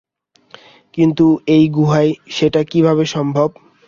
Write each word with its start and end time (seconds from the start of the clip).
কিন্তু 0.97 1.25
এই 1.55 1.65
গুহায় 1.69 2.11
সেটা 2.29 2.61
কিভাবে 2.63 3.03
সম্ভব? 3.07 3.49